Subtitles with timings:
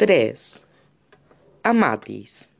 [0.00, 0.64] 3.
[1.62, 2.50] Amatis.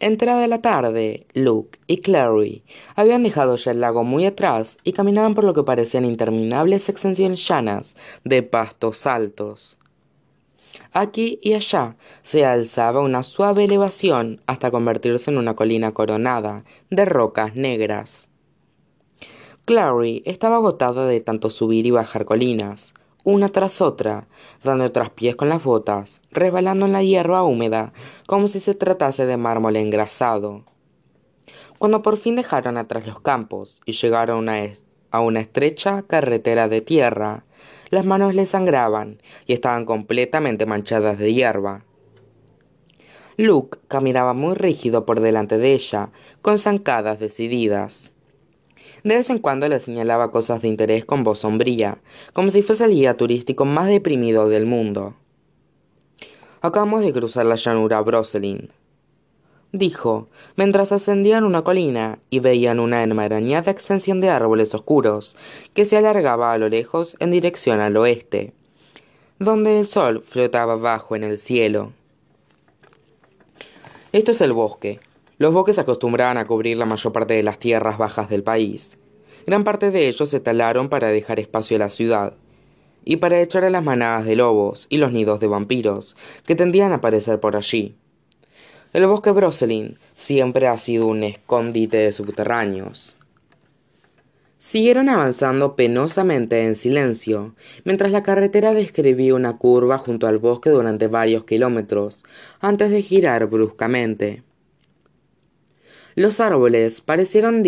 [0.00, 2.64] Entrada la tarde, Luke y Clary
[2.96, 7.46] habían dejado ya el lago muy atrás y caminaban por lo que parecían interminables extensiones
[7.46, 9.78] llanas de pastos altos.
[10.92, 17.04] Aquí y allá se alzaba una suave elevación hasta convertirse en una colina coronada de
[17.04, 18.30] rocas negras.
[19.64, 22.94] Clary estaba agotada de tanto subir y bajar colinas,
[23.24, 24.28] una tras otra,
[24.62, 27.92] dando traspiés con las botas, resbalando en la hierba húmeda,
[28.26, 30.64] como si se tratase de mármol engrasado.
[31.78, 34.60] Cuando por fin dejaron atrás los campos y llegaron a,
[35.10, 37.44] a una estrecha carretera de tierra,
[37.90, 41.84] las manos le sangraban y estaban completamente manchadas de hierba.
[43.36, 48.13] Luke caminaba muy rígido por delante de ella, con zancadas decididas.
[49.04, 51.98] De vez en cuando le señalaba cosas de interés con voz sombría,
[52.32, 55.14] como si fuese el guía turístico más deprimido del mundo.
[56.62, 58.70] Acabamos de cruzar la llanura Broselin,
[59.72, 65.36] dijo, mientras ascendían una colina y veían una enmarañada extensión de árboles oscuros
[65.74, 68.54] que se alargaba a lo lejos en dirección al oeste,
[69.38, 71.92] donde el sol flotaba bajo en el cielo.
[74.12, 74.98] Esto es el bosque,
[75.36, 78.96] los bosques acostumbraban a cubrir la mayor parte de las tierras bajas del país.
[79.46, 82.34] Gran parte de ellos se talaron para dejar espacio a la ciudad
[83.04, 86.16] y para echar a las manadas de lobos y los nidos de vampiros
[86.46, 87.94] que tendían a aparecer por allí.
[88.94, 93.16] El bosque Broselin siempre ha sido un escondite de subterráneos.
[94.56, 97.54] Siguieron avanzando penosamente en silencio,
[97.84, 102.24] mientras la carretera describía una curva junto al bosque durante varios kilómetros,
[102.60, 104.42] antes de girar bruscamente.
[106.14, 107.62] Los árboles parecieron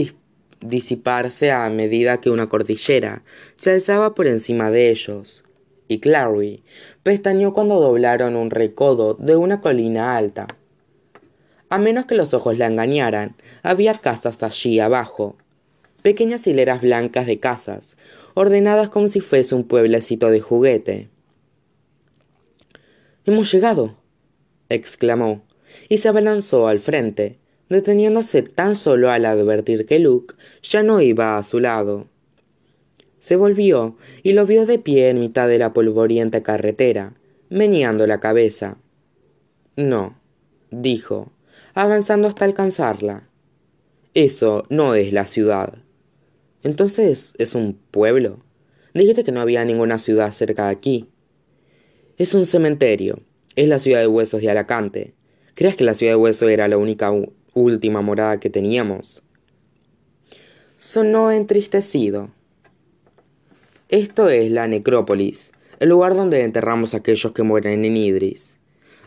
[0.68, 3.22] disiparse a medida que una cordillera
[3.54, 5.44] se alzaba por encima de ellos,
[5.88, 6.62] y Clary
[7.02, 10.46] pestañeó cuando doblaron un recodo de una colina alta.
[11.68, 15.36] A menos que los ojos la engañaran, había casas allí abajo,
[16.02, 17.96] pequeñas hileras blancas de casas,
[18.34, 21.08] ordenadas como si fuese un pueblecito de juguete.
[23.24, 23.96] Hemos llegado,
[24.68, 25.42] exclamó,
[25.88, 27.38] y se abalanzó al frente,
[27.68, 32.06] deteniéndose tan solo al advertir que Luke ya no iba a su lado.
[33.18, 37.14] Se volvió y lo vio de pie en mitad de la polvorienta carretera,
[37.48, 38.78] meneando la cabeza.
[39.74, 40.18] No,
[40.70, 41.32] dijo,
[41.74, 43.28] avanzando hasta alcanzarla.
[44.14, 45.78] Eso no es la ciudad.
[46.62, 48.38] Entonces, ¿es un pueblo?
[48.94, 51.10] Dijiste que no había ninguna ciudad cerca de aquí.
[52.16, 53.20] Es un cementerio.
[53.56, 55.14] Es la ciudad de huesos de Alacante.
[55.54, 57.12] ¿Crees que la ciudad de huesos era la única
[57.56, 59.22] última morada que teníamos.
[60.76, 62.30] Sonó entristecido.
[63.88, 68.58] Esto es la necrópolis, el lugar donde enterramos a aquellos que mueren en Idris.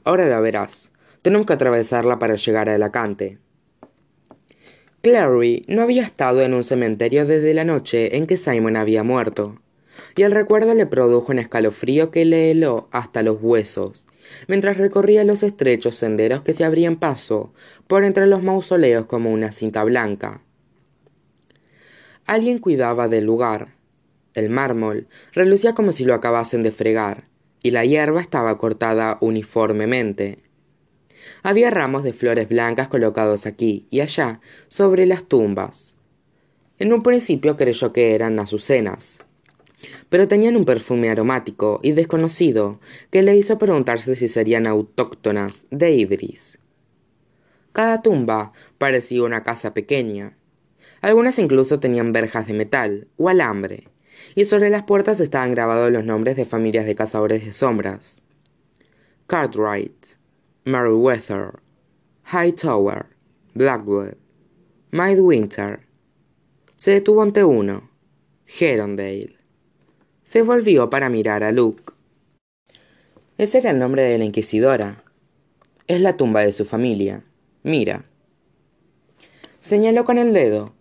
[0.04, 0.92] Ahora la verás.
[1.22, 3.38] Tenemos que atravesarla para llegar a Alacante.
[5.02, 9.62] Clary no había estado en un cementerio desde la noche en que Simon había muerto,
[10.16, 14.06] y el recuerdo le produjo un escalofrío que le heló hasta los huesos,
[14.48, 17.54] mientras recorría los estrechos senderos que se abrían paso
[17.88, 20.42] por entre los mausoleos como una cinta blanca.
[22.26, 23.76] Alguien cuidaba del lugar.
[24.36, 27.28] El mármol relucía como si lo acabasen de fregar,
[27.64, 30.40] y la hierba estaba cortada uniformemente.
[31.44, 35.96] Había ramos de flores blancas colocados aquí y allá sobre las tumbas.
[36.78, 39.22] En un principio creyó que eran azucenas,
[40.10, 42.80] pero tenían un perfume aromático y desconocido
[43.12, 46.60] que le hizo preguntarse si serían autóctonas de Idris.
[47.72, 50.36] Cada tumba parecía una casa pequeña.
[51.02, 53.88] Algunas incluso tenían verjas de metal o alambre,
[54.36, 58.22] y sobre las puertas estaban grabados los nombres de familias de cazadores de sombras.
[59.28, 60.18] Cartwright,
[60.66, 61.60] Meriwether,
[62.26, 63.06] Hightower,
[63.54, 64.16] Blackwood,
[64.92, 65.82] Midwinter.
[66.76, 67.90] Se detuvo ante uno,
[68.60, 69.39] Herondale
[70.30, 71.92] se volvió para mirar a Luke.
[73.40, 75.04] Ese era el nombre de la inquisidora.
[75.88, 77.24] Es la tumba de su familia.
[77.64, 78.06] Mira.
[79.58, 80.72] Señaló con el dedo.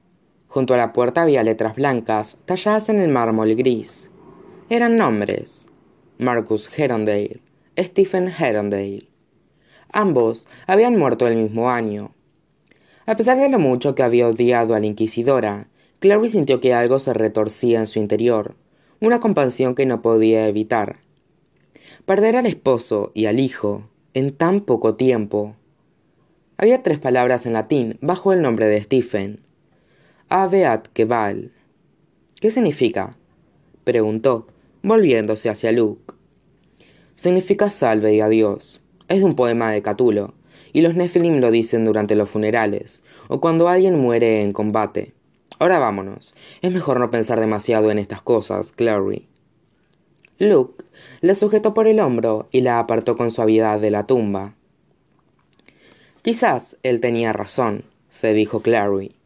[0.48, 4.10] Junto a la puerta había letras blancas talladas en el mármol gris.
[4.68, 5.66] Eran nombres.
[6.18, 7.40] Marcus Herondale,
[7.78, 9.08] Stephen Herondale.
[9.90, 12.12] Ambos habían muerto el mismo año.
[13.06, 15.68] A pesar de lo mucho que había odiado a la inquisidora,
[16.00, 18.54] Clary sintió que algo se retorcía en su interior
[19.00, 20.96] una compasión que no podía evitar.
[22.04, 23.82] Perder al esposo y al hijo
[24.14, 25.54] en tan poco tiempo.
[26.56, 29.40] Había tres palabras en latín bajo el nombre de Stephen.
[30.28, 31.52] Aveat Keval.
[32.40, 33.16] ¿Qué significa?
[33.84, 34.48] preguntó,
[34.82, 36.14] volviéndose hacia Luke.
[37.14, 38.80] Significa salve y adiós.
[39.08, 40.34] Es de un poema de Catulo,
[40.72, 45.14] y los Nephilim lo dicen durante los funerales, o cuando alguien muere en combate.
[45.58, 46.34] Ahora vámonos.
[46.62, 49.26] Es mejor no pensar demasiado en estas cosas, Clary.
[50.38, 50.84] Luke
[51.20, 54.54] la sujetó por el hombro y la apartó con suavidad de la tumba.
[56.22, 59.16] Quizás él tenía razón, se dijo Clary.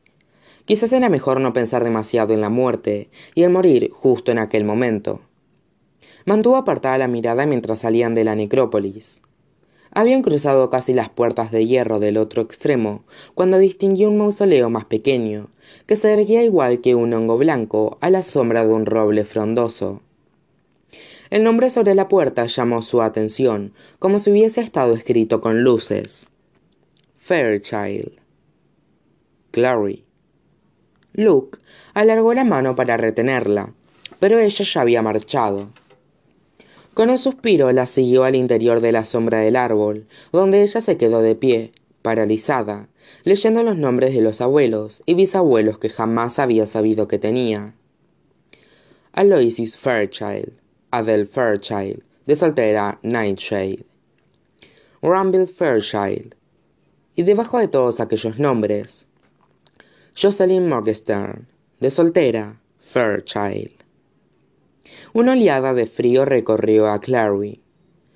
[0.65, 4.65] Quizás era mejor no pensar demasiado en la muerte y en morir justo en aquel
[4.65, 5.21] momento.
[6.25, 9.21] Mantuvo apartada la mirada mientras salían de la necrópolis.
[9.95, 13.05] Habían cruzado casi las puertas de hierro del otro extremo
[13.35, 15.49] cuando distinguió un mausoleo más pequeño,
[15.87, 20.01] que se erguía igual que un hongo blanco a la sombra de un roble frondoso.
[21.29, 26.31] El nombre sobre la puerta llamó su atención, como si hubiese estado escrito con luces.
[27.17, 28.13] Fairchild.
[29.51, 30.05] Clary.
[31.13, 31.59] Luke
[31.93, 33.75] alargó la mano para retenerla,
[34.19, 35.69] pero ella ya había marchado.
[36.95, 40.99] Con un suspiro la siguió al interior de la sombra del árbol, donde ella se
[40.99, 41.73] quedó de pie,
[42.03, 42.89] paralizada,
[43.25, 47.75] leyendo los nombres de los abuelos y bisabuelos que jamás había sabido que tenía.
[49.13, 50.53] Aloysius Fairchild,
[50.91, 53.85] Adele Fairchild, de soltera Nightshade.
[55.01, 56.35] Rumble Fairchild.
[57.17, 59.07] Y debajo de todos aquellos nombres,
[60.15, 61.47] Jocelyn Morgenstern,
[61.81, 63.82] de soltera Fairchild.
[65.15, 67.61] Una oleada de frío recorrió a Clary.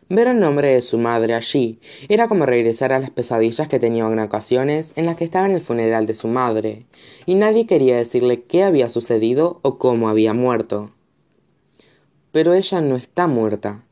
[0.08, 1.78] Ver el nombre de su madre allí
[2.08, 5.52] era como regresar a las pesadillas que tenía en ocasiones en las que estaba en
[5.52, 6.86] el funeral de su madre,
[7.26, 10.90] y nadie quería decirle qué había sucedido o cómo había muerto.
[12.32, 13.84] Pero ella no está muerta,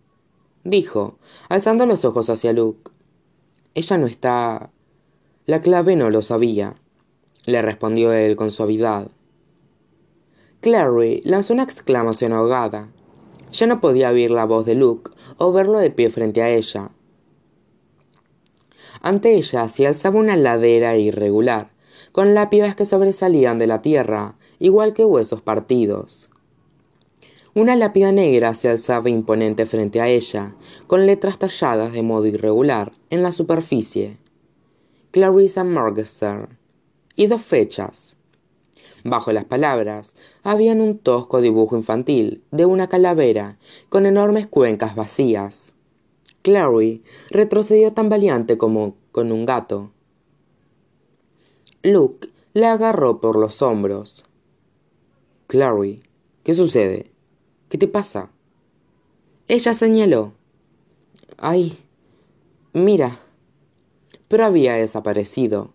[0.63, 1.19] dijo,
[1.51, 2.91] alzando los ojos hacia Luke.
[3.75, 4.71] Ella no está.
[5.45, 6.77] La clave no lo sabía,
[7.45, 9.11] le respondió él con suavidad.
[10.65, 12.89] Clary lanzó una exclamación ahogada.
[13.55, 16.91] Ya no podía oír la voz de Luke o verlo de pie frente a ella.
[19.01, 21.71] Ante ella se alzaba una ladera irregular,
[22.11, 26.31] con lápidas que sobresalían de la tierra, igual que huesos partidos.
[27.55, 30.57] Una lápida negra se alzaba imponente frente a ella,
[30.89, 34.19] con letras talladas de modo irregular en la superficie.
[35.13, 36.49] Clarissa Morgester.
[37.15, 38.17] Y dos fechas,
[39.05, 43.59] Bajo las palabras habían un tosco dibujo infantil de una calavera
[43.91, 45.75] con enormes cuencas vacías.
[46.41, 49.93] Clary retrocedió tan valiente como con un gato.
[51.83, 54.25] Luke la agarró por los hombros.
[55.49, 56.03] Clary,
[56.43, 57.11] ¿qué sucede?
[57.69, 58.31] ¿Qué te pasa?
[59.49, 60.33] Ella señaló.
[61.37, 61.79] Ay,
[62.73, 63.21] mira.
[64.29, 65.74] Pero había desaparecido.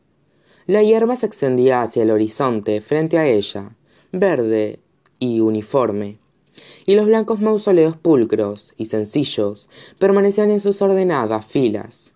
[0.70, 3.76] La hierba se extendía hacia el horizonte frente a ella,
[4.12, 4.80] verde
[5.18, 6.20] y uniforme,
[6.86, 9.68] y los blancos mausoleos pulcros y sencillos
[9.98, 12.14] permanecían en sus ordenadas filas.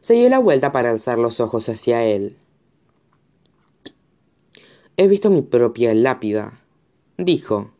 [0.00, 2.36] Se dio la vuelta para alzar los ojos hacia él.
[4.98, 6.60] He visto mi propia lápida,
[7.16, 7.70] dijo.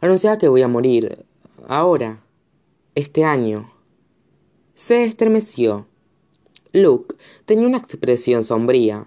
[0.00, 1.26] Anunciaba que voy a morir,
[1.68, 2.24] ahora,
[2.94, 3.70] este año.
[4.74, 5.86] Se estremeció
[6.74, 7.14] Luke
[7.46, 9.06] tenía una expresión sombría.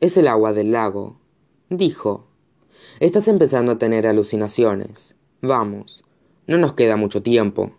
[0.00, 1.18] Es el agua del lago,
[1.70, 2.28] dijo.
[3.00, 5.16] Estás empezando a tener alucinaciones.
[5.40, 6.04] Vamos,
[6.46, 7.72] no nos queda mucho tiempo.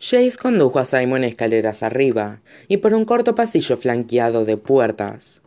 [0.00, 5.40] Chase condujo a Simon escaleras arriba y por un corto pasillo flanqueado de puertas.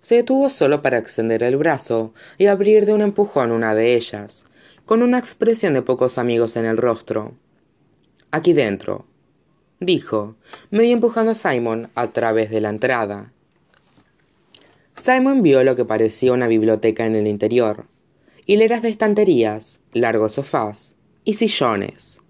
[0.00, 4.45] Se detuvo solo para extender el brazo y abrir de un empujón una de ellas,
[4.86, 7.34] con una expresión de pocos amigos en el rostro.
[8.30, 9.04] Aquí dentro,
[9.80, 10.36] dijo,
[10.70, 13.32] medio empujando a Simon a través de la entrada.
[14.94, 17.86] Simon vio lo que parecía una biblioteca en el interior,
[18.46, 22.20] hileras de estanterías, largos sofás y sillones.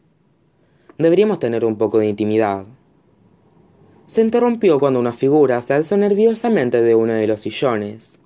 [0.96, 2.64] Deberíamos tener un poco de intimidad.
[4.06, 8.18] Se interrumpió cuando una figura se alzó nerviosamente de uno de los sillones.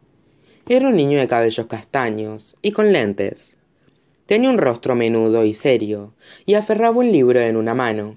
[0.68, 3.56] Era un niño de cabellos castaños y con lentes,
[4.30, 6.14] Tenía un rostro menudo y serio,
[6.46, 8.16] y aferraba un libro en una mano.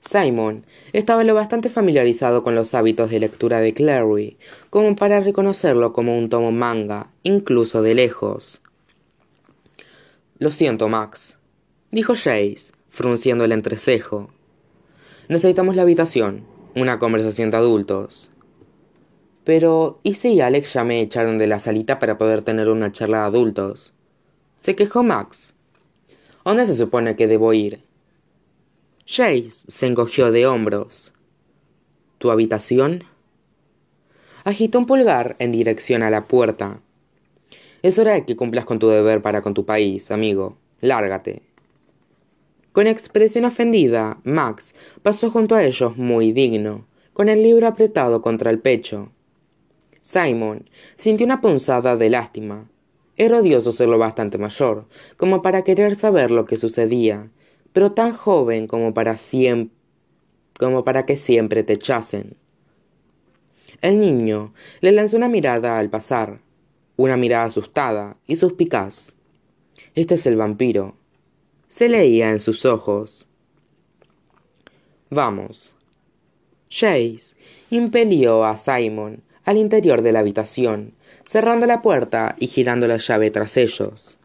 [0.00, 4.36] Simon estaba lo bastante familiarizado con los hábitos de lectura de Clary
[4.68, 8.60] como para reconocerlo como un tomo manga, incluso de lejos.
[10.38, 11.38] Lo siento, Max,
[11.90, 14.28] dijo Jace, frunciendo el entrecejo.
[15.30, 18.30] Necesitamos la habitación, una conversación de adultos.
[19.44, 23.20] Pero, ¿y si Alex ya me echaron de la salita para poder tener una charla
[23.20, 23.94] de adultos?
[24.62, 25.56] Se quejó Max.
[26.44, 27.82] ¿Dónde se supone que debo ir?
[29.04, 31.12] Jace se encogió de hombros.
[32.18, 33.02] ¿Tu habitación?
[34.44, 36.80] Agitó un pulgar en dirección a la puerta.
[37.82, 40.56] Es hora de que cumplas con tu deber para con tu país, amigo.
[40.80, 41.42] Lárgate.
[42.70, 48.52] Con expresión ofendida, Max pasó junto a ellos muy digno, con el libro apretado contra
[48.52, 49.10] el pecho.
[50.02, 52.68] Simon sintió una punzada de lástima.
[53.16, 57.30] Era odioso serlo bastante mayor, como para querer saber lo que sucedía,
[57.72, 59.82] pero tan joven como para siempre
[60.58, 62.36] como para que siempre te echasen.
[63.80, 66.40] El niño le lanzó una mirada al pasar,
[66.96, 69.16] una mirada asustada y suspicaz.
[69.94, 70.94] Este es el vampiro.
[71.66, 73.26] Se leía en sus ojos.
[75.10, 75.74] Vamos.
[76.68, 77.36] Chase
[77.70, 83.30] impelió a Simon al interior de la habitación, cerrando la puerta y girando la llave
[83.30, 84.18] tras ellos.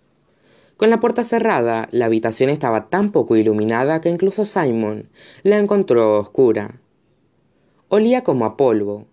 [0.77, 5.10] Con la puerta cerrada, la habitación estaba tan poco iluminada que incluso Simon
[5.42, 6.80] la encontró oscura.
[7.89, 9.08] Olía como a polvo.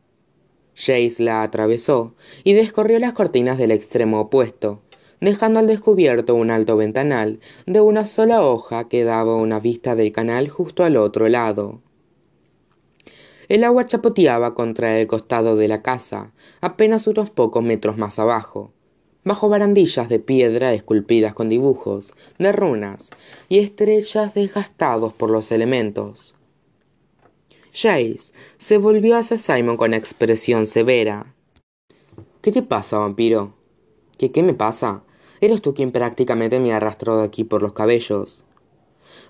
[0.76, 4.82] Jace la atravesó y descorrió las cortinas del extremo opuesto,
[5.20, 10.12] dejando al descubierto un alto ventanal de una sola hoja que daba una vista del
[10.12, 11.80] canal justo al otro lado.
[13.48, 18.72] El agua chapoteaba contra el costado de la casa, apenas unos pocos metros más abajo,
[19.22, 23.10] bajo barandillas de piedra esculpidas con dibujos, de runas
[23.48, 26.34] y estrellas desgastados por los elementos.
[27.72, 31.34] Jace se volvió hacia Simon con expresión severa.
[32.40, 33.54] ¿Qué te pasa, vampiro?
[34.16, 35.02] ¿Qué qué me pasa?
[35.40, 38.44] Eres tú quien prácticamente me arrastró de aquí por los cabellos.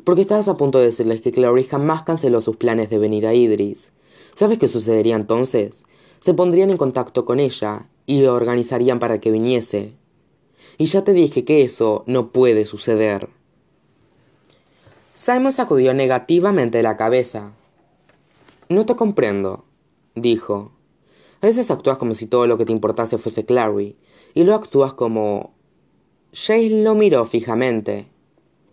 [0.04, 3.34] Porque estabas a punto de decirles que Clary jamás canceló sus planes de venir a
[3.34, 3.90] Idris.
[4.34, 5.84] ¿Sabes qué sucedería entonces?
[6.18, 9.94] Se pondrían en contacto con ella y lo organizarían para que viniese.
[10.78, 13.28] Y ya te dije que eso no puede suceder.
[15.14, 17.52] Simon sacudió negativamente la cabeza.
[18.68, 19.64] No te comprendo,
[20.16, 20.72] dijo.
[21.40, 23.96] A veces actúas como si todo lo que te importase fuese Clary,
[24.34, 25.54] y luego actúas como...
[26.32, 28.08] Jace lo miró fijamente.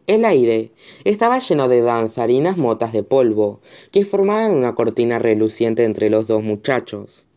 [0.07, 0.71] El aire
[1.03, 6.43] estaba lleno de danzarinas motas de polvo, que formaban una cortina reluciente entre los dos
[6.43, 7.27] muchachos.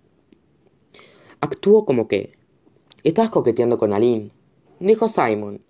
[1.40, 2.33] Actuó como que.
[3.02, 4.30] Estabas coqueteando con Aline,
[4.80, 5.61] dijo Simon.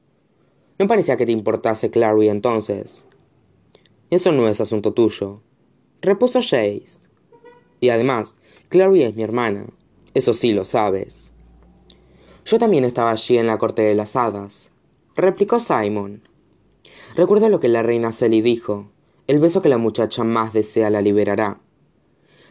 [0.78, 3.04] No parecía que te importase Clary entonces.
[4.10, 5.40] Eso no es asunto tuyo,
[6.00, 7.00] repuso Jace.
[7.80, 8.36] Y además,
[8.68, 9.66] Clary es mi hermana.
[10.14, 11.32] Eso sí lo sabes.
[12.44, 14.70] Yo también estaba allí en la corte de las hadas,
[15.16, 16.22] replicó Simon.
[17.16, 18.86] Recuerdo lo que la reina Sally dijo.
[19.26, 21.60] El beso que la muchacha más desea la liberará.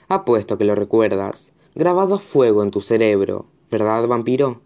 [0.08, 4.62] Apuesto que lo recuerdas grabado a fuego en tu cerebro, ¿verdad, vampiro?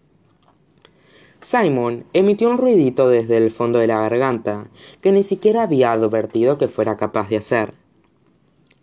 [1.40, 4.70] Simon emitió un ruidito desde el fondo de la garganta
[5.02, 7.74] que ni siquiera había advertido que fuera capaz de hacer.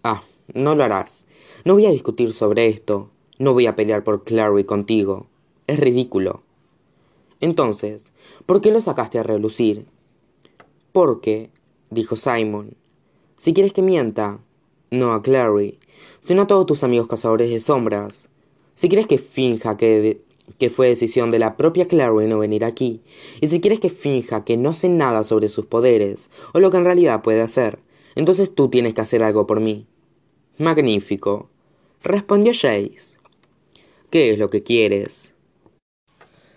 [0.03, 0.23] Ah,
[0.55, 1.27] no lo harás.
[1.65, 3.11] No voy a discutir sobre esto.
[3.39, 5.27] No voy a pelear por Clary contigo.
[5.67, 6.43] Es ridículo.
[7.41, 8.13] Entonces,
[8.47, 9.87] ¿por qué lo sacaste a relucir?
[10.95, 11.51] Porque,
[11.91, 12.77] dijo Simon,
[13.37, 14.39] si quieres que mienta,
[14.93, 15.81] no a Clary,
[16.21, 18.29] sino a todos tus amigos cazadores de sombras.
[18.75, 20.21] Si quieres que finja que,
[20.71, 23.01] fue decisión de la propia Clary no venir aquí,
[23.41, 26.77] y si quieres que finja que no sé nada sobre sus poderes, o lo que
[26.77, 27.81] en realidad puede hacer,
[28.15, 29.89] entonces tú tienes que hacer algo por mí.
[30.59, 31.49] Magnífico,
[32.05, 33.19] respondió Jace.
[34.11, 35.35] ¿Qué es lo que quieres?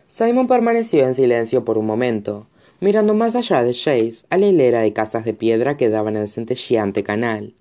[0.06, 2.46] Simon permaneció en silencio por un momento,
[2.80, 6.28] mirando más allá de Jace a la hilera de casas de piedra que daban al
[6.28, 7.54] centelleante canal.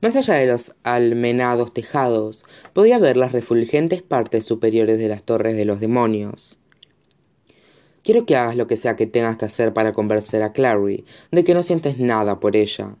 [0.00, 5.54] Más allá de los almenados tejados, podía ver las refulgentes partes superiores de las torres
[5.54, 6.58] de los demonios.
[8.02, 11.44] Quiero que hagas lo que sea que tengas que hacer para convencer a Clary de
[11.44, 12.96] que no sientes nada por ella.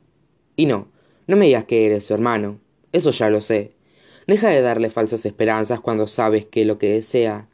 [0.54, 0.86] Y no,
[1.26, 2.60] no me digas que eres su hermano.
[2.92, 3.72] Eso ya lo sé.
[4.28, 7.48] Deja de darle falsas esperanzas cuando sabes que lo que desea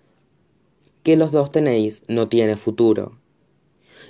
[1.03, 3.17] que los dos tenéis no tiene futuro.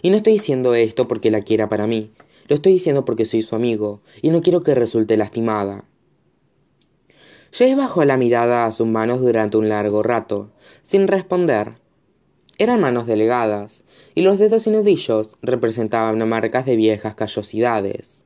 [0.02, 2.12] Y no estoy diciendo esto porque la quiera para mí,
[2.48, 5.84] lo estoy diciendo porque soy su amigo y no quiero que resulte lastimada.
[7.50, 10.50] Jace bajó la mirada a sus manos durante un largo rato,
[10.82, 11.74] sin responder.
[12.58, 18.22] Eran manos delgadas, y los dedos y nudillos representaban marcas de viejas callosidades.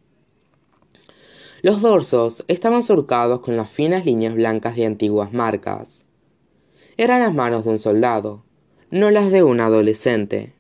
[1.63, 6.05] Los dorsos estaban surcados con las finas líneas blancas de antiguas marcas.
[6.97, 8.43] Eran las manos de un soldado,
[8.91, 10.55] no las de un adolescente.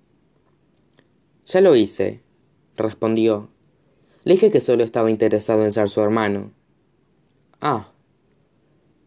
[1.46, 2.20] Ya lo hice,
[2.76, 3.48] respondió.
[4.24, 6.52] Le dije que solo estaba interesado en ser su hermano.
[7.60, 7.92] Ah.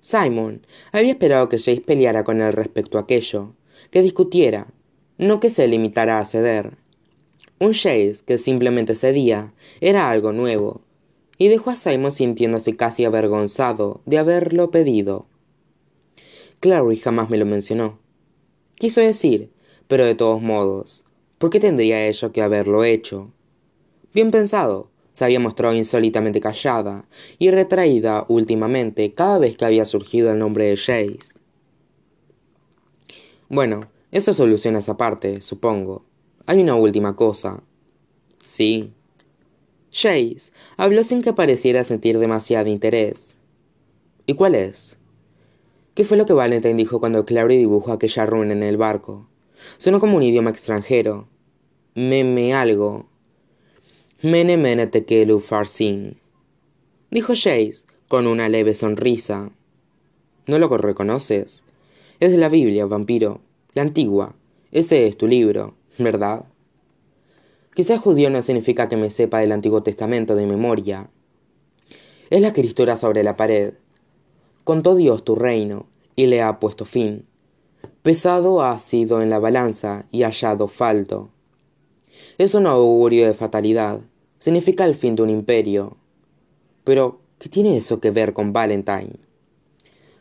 [0.02, 3.54] Simon había esperado que Jace peleara con él respecto a aquello,
[3.90, 4.68] que discutiera,
[5.18, 6.78] no que se limitara a ceder.
[7.60, 10.82] Un Jace que simplemente cedía era algo nuevo,
[11.38, 15.26] y dejó a Simon sintiéndose casi avergonzado de haberlo pedido.
[16.60, 18.00] Clary jamás me lo mencionó.
[18.76, 19.52] Quiso decir,
[19.88, 21.06] Pero de todos modos,
[21.38, 23.32] ¿por qué tendría ello que haberlo hecho?
[24.14, 27.06] Bien pensado, se había mostrado insólitamente callada
[27.40, 31.40] y retraída últimamente cada vez que había surgido el nombre de Jace.
[33.48, 36.04] Bueno, eso soluciona esa parte, supongo.
[36.46, 37.64] Hay una última cosa.
[38.40, 38.92] Sí.
[39.92, 43.36] Jace habló sin que pareciera sentir demasiado interés.
[44.26, 44.98] ¿Y cuál es?
[45.94, 49.28] ¿Qué fue lo que Valentine dijo cuando Clary dibujó aquella runa en el barco?
[49.78, 51.28] Sonó como un idioma extranjero.
[51.96, 53.08] Meme algo.
[54.22, 54.90] Mene mene
[55.40, 56.18] farsin.
[57.12, 59.52] Dijo Jace con una leve sonrisa.
[60.48, 61.64] ¿No lo reconoces?
[62.20, 63.42] Es de la Biblia, vampiro.
[63.74, 64.36] La antigua.
[64.72, 66.46] Ese es tu libro, ¿verdad?
[67.74, 71.10] Quizás judío no significa que me sepa del Antiguo Testamento de memoria.
[72.30, 73.74] Es la escritura sobre la pared
[74.66, 77.28] contó Dios tu reino, y le ha puesto fin.
[78.06, 81.30] Pesado ha sido en la balanza y hallado falto.
[82.38, 84.00] Es un augurio de fatalidad.
[84.38, 85.98] Significa el fin de un imperio.
[86.84, 89.16] Pero, ¿qué tiene eso que ver con Valentine?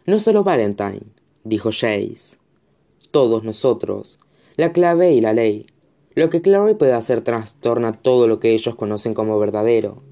[0.07, 1.03] No solo Valentine,
[1.43, 2.39] dijo Jace.
[3.11, 4.19] Todos nosotros.
[4.57, 5.67] La clave y la ley.
[6.15, 10.03] Lo que Clary puede hacer trastorna todo lo que ellos conocen como verdadero.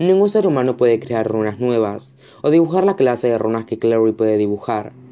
[0.00, 4.10] Ningún ser humano puede crear runas nuevas o dibujar la clase de runas que Clary
[4.10, 5.03] puede dibujar.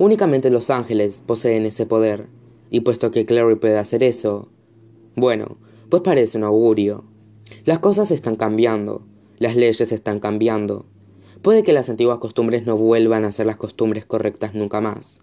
[0.00, 2.26] Únicamente los ángeles poseen ese poder,
[2.70, 4.48] y puesto que Clary puede hacer eso,
[5.14, 5.58] bueno,
[5.90, 7.04] pues parece un augurio.
[7.66, 9.02] Las cosas están cambiando,
[9.38, 10.86] las leyes están cambiando.
[11.42, 15.20] Puede que las antiguas costumbres no vuelvan a ser las costumbres correctas nunca más.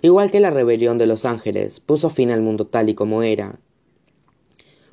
[0.00, 3.58] Igual que la rebelión de los ángeles puso fin al mundo tal y como era.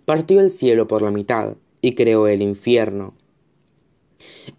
[0.05, 3.13] Partió el cielo por la mitad, y creó el infierno.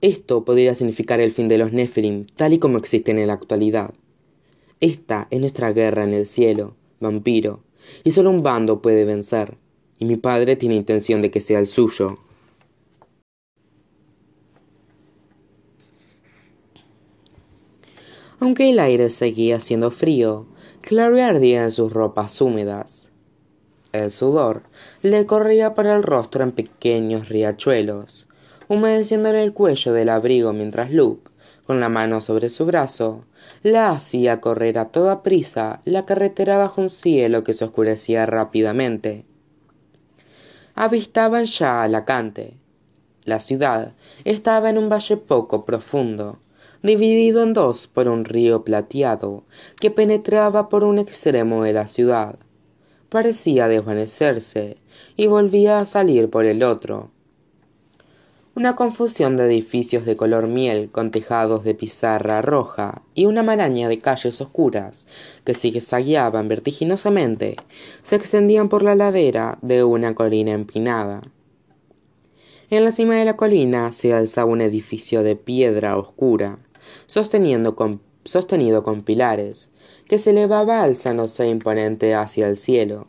[0.02, 3.92] Esto podría significar el fin de los Nephilim, tal y como existen en la actualidad.
[4.80, 7.60] Esta es nuestra guerra en el cielo, vampiro,
[8.04, 9.56] y solo un bando puede vencer,
[9.98, 12.18] y mi padre tiene intención de que sea el suyo.
[18.38, 20.46] Aunque el aire seguía siendo frío,
[20.82, 23.10] Clary ardía en sus ropas húmedas.
[23.92, 24.62] El sudor
[25.00, 28.28] le corría por el rostro en pequeños riachuelos,
[28.68, 31.30] humedeciéndole el cuello del abrigo mientras Luke,
[31.66, 33.24] con la mano sobre su brazo,
[33.62, 39.24] la hacía correr a toda prisa la carretera bajo un cielo que se oscurecía rápidamente.
[40.74, 42.54] Avistaban ya Alacante.
[43.24, 46.38] La ciudad estaba en un valle poco profundo,
[46.82, 49.44] dividido en dos por un río plateado
[49.80, 52.38] que penetraba por un extremo de la ciudad
[53.08, 54.76] parecía desvanecerse
[55.16, 57.10] y volvía a salir por el otro.
[58.56, 63.86] Una confusión de edificios de color miel con tejados de pizarra roja y una maraña
[63.86, 65.06] de calles oscuras
[65.44, 67.56] que zigzagueaban vertiginosamente
[68.00, 71.20] se extendían por la ladera de una colina empinada.
[72.70, 76.58] En la cima de la colina se alzaba un edificio de piedra oscura,
[77.04, 79.68] sostenido con pilares,
[80.08, 83.08] que se elevaba alzándose imponente hacia el cielo,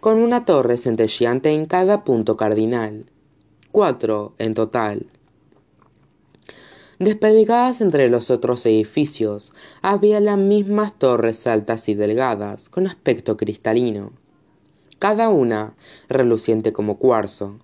[0.00, 3.06] con una torre centelleante en cada punto cardinal,
[3.72, 5.06] cuatro en total.
[6.98, 14.12] Desperdigadas entre los otros edificios había las mismas torres altas y delgadas, con aspecto cristalino,
[14.98, 15.74] cada una
[16.08, 17.58] reluciente como cuarzo.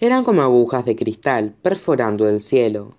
[0.00, 2.96] Eran como agujas de cristal perforando el cielo,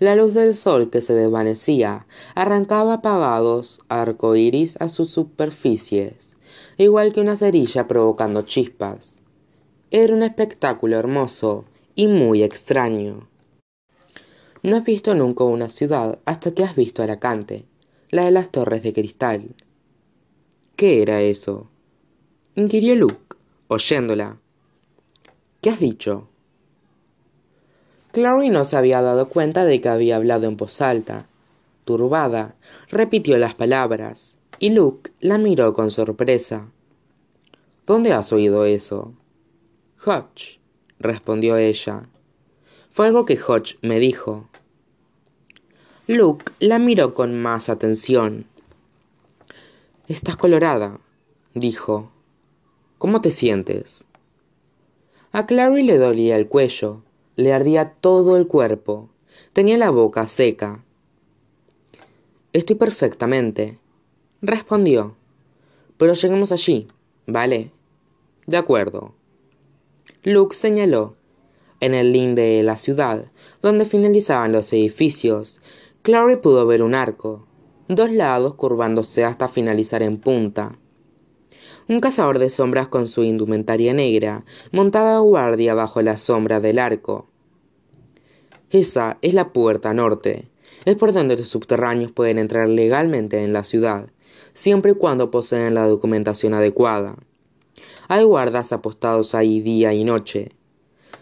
[0.00, 2.06] la luz del sol que se desvanecía
[2.36, 6.36] arrancaba apagados arcoíris a sus superficies,
[6.76, 9.17] igual que una cerilla provocando chispas.
[9.90, 13.26] Era un espectáculo hermoso y muy extraño.
[14.62, 17.64] No has visto nunca una ciudad hasta que has visto Alacante,
[18.10, 19.54] la de las torres de cristal.
[20.76, 21.70] ¿Qué era eso?
[22.54, 23.36] inquirió Luke,
[23.68, 24.36] oyéndola.
[25.62, 26.28] ¿Qué has dicho?
[28.12, 31.28] Clary no se había dado cuenta de que había hablado en voz alta.
[31.86, 32.56] Turbada,
[32.90, 36.68] repitió las palabras, y Luke la miró con sorpresa.
[37.86, 39.14] ¿Dónde has oído eso?
[40.04, 40.60] Hodge,
[41.00, 42.08] respondió ella.
[42.92, 44.48] Fue algo que Hodge me dijo.
[46.06, 48.46] Luke la miró con más atención.
[50.06, 51.00] Estás colorada,
[51.54, 52.10] dijo.
[52.98, 54.04] ¿Cómo te sientes?
[55.32, 57.02] A Clary le dolía el cuello,
[57.36, 59.10] le ardía todo el cuerpo.
[59.52, 60.84] Tenía la boca seca.
[62.52, 63.78] Estoy perfectamente,
[64.42, 65.16] respondió.
[65.96, 66.86] Pero lleguemos allí,
[67.26, 67.70] ¿vale?
[68.46, 69.17] De acuerdo.
[70.24, 71.14] Luke señaló.
[71.78, 73.30] En el linde de la ciudad,
[73.62, 75.60] donde finalizaban los edificios,
[76.02, 77.46] Clary pudo ver un arco.
[77.86, 80.76] dos lados curvándose hasta finalizar en punta.
[81.88, 86.80] Un cazador de sombras con su indumentaria negra, montaba a guardia bajo la sombra del
[86.80, 87.28] arco.
[88.70, 90.48] Esa es la puerta norte.
[90.84, 94.10] Es por donde los subterráneos pueden entrar legalmente en la ciudad,
[94.52, 97.16] siempre y cuando poseen la documentación adecuada.
[98.08, 100.50] Hay guardas apostados ahí día y noche.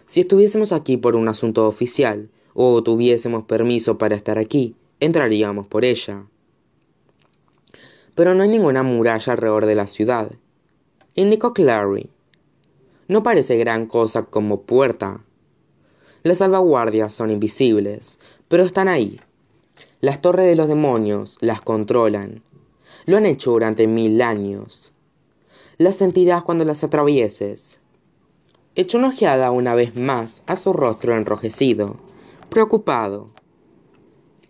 [0.05, 5.85] Si estuviésemos aquí por un asunto oficial, o tuviésemos permiso para estar aquí, entraríamos por
[5.85, 6.25] ella.
[8.15, 10.31] Pero no hay ninguna muralla alrededor de la ciudad
[11.17, 12.11] indicó Clary.
[13.07, 15.21] No parece gran cosa como puerta.
[16.21, 19.19] Las salvaguardias son invisibles, pero están ahí.
[19.99, 22.43] Las torres de los demonios las controlan.
[23.07, 24.93] Lo han hecho durante mil años.
[25.79, 27.79] Las sentirás cuando las atravieses.
[28.73, 31.97] Echó una ojeada una vez más a su rostro enrojecido,
[32.49, 33.29] preocupado.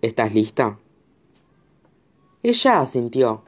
[0.02, 0.80] ¿Estás lista?
[2.44, 3.44] Ella asintió.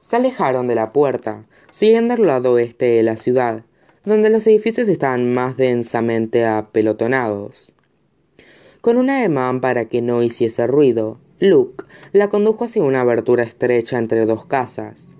[0.00, 3.64] Se alejaron de la puerta, siguiendo al lado oeste de la ciudad,
[4.06, 7.74] donde los edificios estaban más densamente apelotonados.
[8.80, 13.98] Con un ademán para que no hiciese ruido, Luke la condujo hacia una abertura estrecha
[13.98, 15.16] entre dos casas.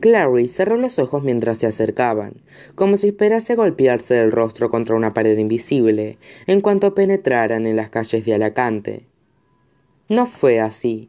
[0.00, 2.34] Clary cerró los ojos mientras se acercaban,
[2.74, 7.90] como si esperase golpearse el rostro contra una pared invisible en cuanto penetraran en las
[7.90, 9.06] calles de Alacante.
[10.08, 11.08] No fue así.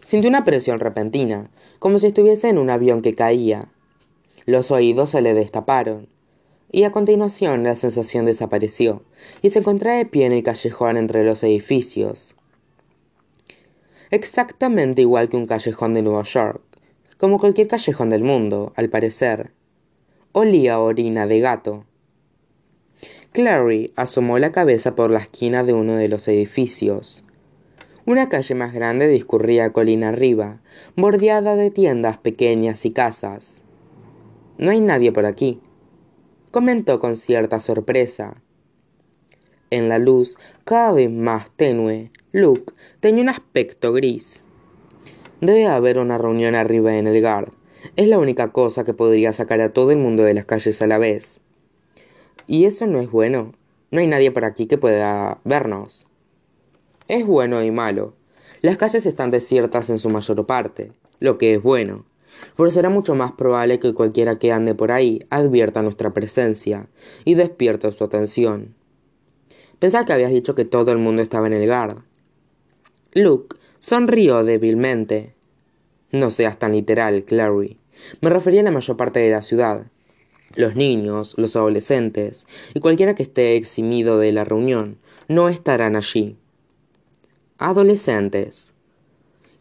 [0.00, 3.68] Sintió una presión repentina, como si estuviese en un avión que caía.
[4.46, 6.08] Los oídos se le destaparon,
[6.72, 9.02] y a continuación la sensación desapareció,
[9.42, 12.34] y se encontraba de pie en el callejón entre los edificios.
[14.10, 16.62] Exactamente igual que un callejón de Nueva York,
[17.18, 19.52] como cualquier callejón del mundo, al parecer.
[20.32, 21.84] Olía orina de gato.
[23.32, 27.24] Clary asomó la cabeza por la esquina de uno de los edificios.
[28.06, 30.60] Una calle más grande discurría colina arriba,
[30.96, 33.62] bordeada de tiendas pequeñas y casas.
[34.56, 35.60] No hay nadie por aquí,
[36.50, 38.42] comentó con cierta sorpresa.
[39.70, 44.44] En la luz, cada vez más tenue, Luke tenía un aspecto gris.
[45.40, 47.52] Debe haber una reunión arriba en Edgard.
[47.96, 50.86] Es la única cosa que podría sacar a todo el mundo de las calles a
[50.86, 51.40] la vez.
[52.46, 53.52] Y eso no es bueno.
[53.90, 56.08] No hay nadie por aquí que pueda vernos
[57.08, 58.14] es bueno y malo.
[58.60, 62.04] Las calles están desiertas en su mayor parte, lo que es bueno,
[62.56, 66.86] pero será mucho más probable que cualquiera que ande por ahí advierta nuestra presencia
[67.24, 68.74] y despierte su atención.
[69.78, 71.98] Pensaba que habías dicho que todo el mundo estaba en el guard.
[73.14, 75.34] Luke sonrió débilmente.
[76.12, 77.78] No seas tan literal, Clary.
[78.20, 79.86] Me refería a la mayor parte de la ciudad.
[80.54, 86.36] Los niños, los adolescentes y cualquiera que esté eximido de la reunión no estarán allí
[87.58, 88.72] adolescentes.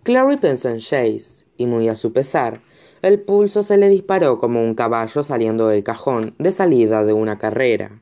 [0.03, 2.61] Clary pensó en Chase, y muy a su pesar,
[3.01, 7.37] el pulso se le disparó como un caballo saliendo del cajón de salida de una
[7.37, 7.99] carrera.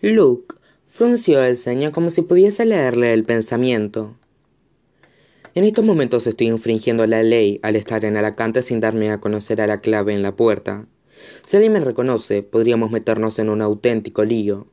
[0.00, 0.54] Luke
[0.86, 4.16] frunció el ceño como si pudiese leerle el pensamiento.
[5.56, 9.60] En estos momentos estoy infringiendo la ley al estar en Alacante sin darme a conocer
[9.60, 10.86] a la clave en la puerta.
[11.44, 14.66] Si alguien me reconoce, podríamos meternos en un auténtico lío.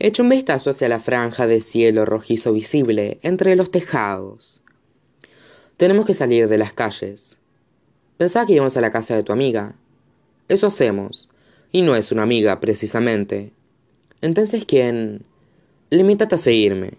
[0.00, 4.62] Echo un vistazo hacia la franja de cielo rojizo visible entre los tejados.
[5.76, 7.38] Tenemos que salir de las calles.
[8.16, 9.76] Pensaba que íbamos a la casa de tu amiga.
[10.48, 11.28] Eso hacemos.
[11.70, 13.52] Y no es una amiga, precisamente.
[14.22, 15.24] Entonces, ¿quién?
[15.90, 16.94] Limítate a seguirme.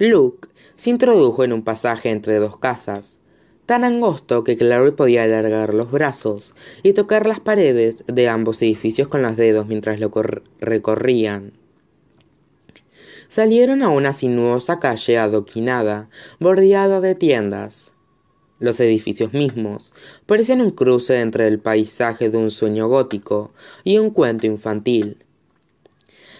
[0.00, 3.18] Luke se introdujo en un pasaje entre dos casas,
[3.66, 9.06] tan angosto que Clary podía alargar los brazos y tocar las paredes de ambos edificios
[9.06, 10.10] con los dedos mientras lo
[10.58, 11.52] recorrían
[13.30, 16.10] salieron a una sinuosa calle adoquinada,
[16.40, 17.92] bordeada de tiendas.
[18.58, 19.92] Los edificios mismos
[20.26, 23.52] parecían un cruce entre el paisaje de un sueño gótico
[23.84, 25.24] y un cuento infantil.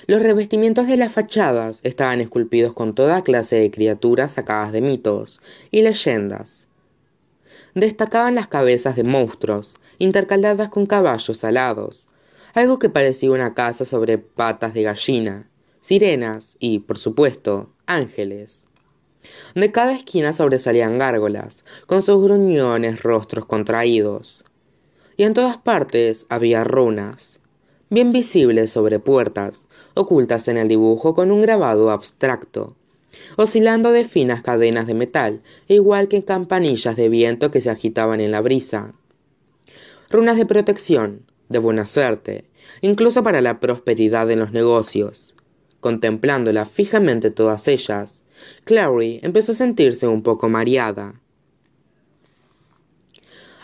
[0.07, 5.41] Los revestimientos de las fachadas estaban esculpidos con toda clase de criaturas sacadas de mitos
[5.71, 6.67] y leyendas.
[7.75, 12.09] Destacaban las cabezas de monstruos, intercaladas con caballos alados,
[12.55, 15.49] algo que parecía una casa sobre patas de gallina,
[15.81, 18.65] sirenas y, por supuesto, ángeles.
[19.55, 24.45] De cada esquina sobresalían gárgolas, con sus gruñones rostros contraídos.
[25.17, 27.40] Y en todas partes había runas,
[27.91, 32.77] bien visibles sobre puertas, ocultas en el dibujo con un grabado abstracto,
[33.37, 38.31] oscilando de finas cadenas de metal, igual que campanillas de viento que se agitaban en
[38.31, 38.95] la brisa.
[40.09, 42.45] Runas de protección, de buena suerte,
[42.81, 45.35] incluso para la prosperidad en los negocios,
[45.81, 48.23] contemplándola fijamente todas ellas,
[48.65, 51.21] Clary empezó a sentirse un poco mareada.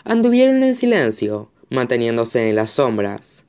[0.03, 3.46] Anduvieron en silencio, manteniéndose en las sombras.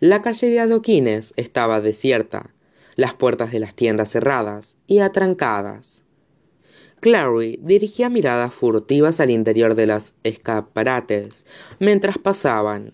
[0.00, 2.50] La calle de adoquines estaba desierta,
[2.96, 6.04] las puertas de las tiendas cerradas y atrancadas.
[7.00, 11.46] Clary dirigía miradas furtivas al interior de las escaparates
[11.78, 12.92] mientras pasaban.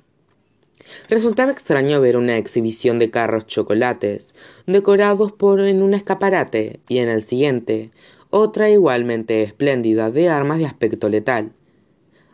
[1.09, 4.37] Resultaba extraño ver una exhibición de carros chocolates
[4.69, 7.91] decorados por en un escaparate y en el siguiente
[8.31, 11.53] otra igualmente espléndida de armas de aspecto letal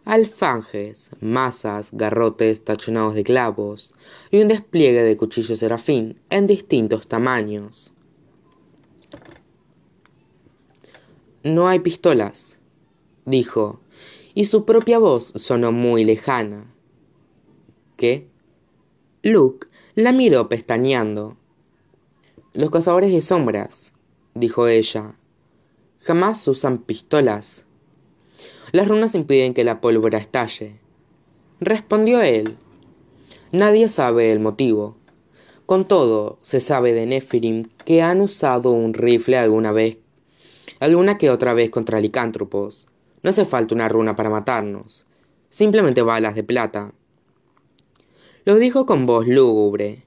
[0.08, 3.94] alfanjes, masas, garrotes tachonados de clavos
[4.30, 7.92] y un despliegue de cuchillos serafín en distintos tamaños.
[11.44, 12.58] No hay pistolas,
[13.26, 13.80] dijo,
[14.32, 16.72] y su propia voz sonó muy lejana.
[17.98, 18.30] ¿Qué?
[19.22, 21.36] Luke la miró pestañeando.
[22.54, 23.92] Los cazadores de sombras,
[24.34, 25.18] dijo ella,
[26.00, 27.66] jamás usan pistolas.
[28.72, 30.74] Las runas impiden que la pólvora estalle.
[31.61, 32.57] Respondió él.
[33.50, 34.96] Nadie sabe el motivo.
[35.64, 39.98] Con todo, se sabe de Nephilim que han usado un rifle alguna vez,
[40.81, 42.88] alguna que otra vez contra licántropos.
[43.22, 45.07] No hace falta una runa para matarnos.
[45.48, 46.92] Simplemente balas de plata.
[48.44, 50.04] Lo dijo con voz lúgubre.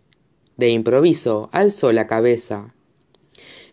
[0.58, 2.74] De improviso alzó la cabeza.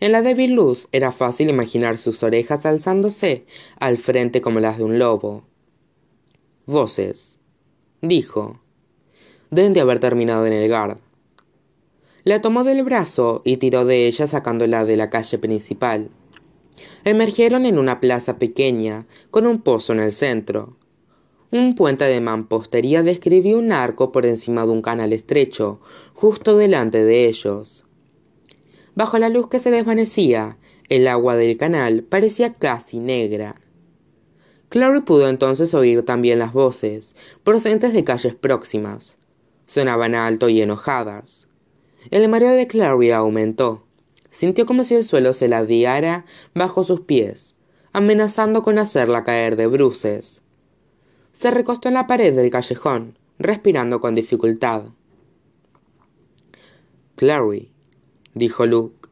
[0.00, 3.44] En la débil luz era fácil imaginar sus orejas alzándose
[3.80, 5.42] al frente como las de un lobo.
[6.66, 7.38] Voces.
[8.00, 8.60] Dijo.
[9.50, 10.98] Deben de haber terminado en el guard.
[12.22, 16.10] La tomó del brazo y tiró de ella sacándola de la calle principal.
[17.04, 20.76] Emergieron en una plaza pequeña, con un pozo en el centro.
[21.50, 25.80] Un puente de mampostería describió un arco por encima de un canal estrecho,
[26.12, 27.87] justo delante de ellos.
[28.98, 30.58] Bajo la luz que se desvanecía,
[30.88, 33.54] el agua del canal parecía casi negra.
[34.70, 39.16] Clary pudo entonces oír también las voces, procedentes de calles próximas.
[39.66, 41.46] Sonaban alto y enojadas.
[42.10, 43.84] El mareo de Clary aumentó.
[44.30, 47.54] Sintió como si el suelo se ladeara bajo sus pies,
[47.92, 50.42] amenazando con hacerla caer de bruces.
[51.30, 54.86] Se recostó en la pared del callejón, respirando con dificultad.
[57.14, 57.70] Clary,
[58.38, 59.08] dijo Luke.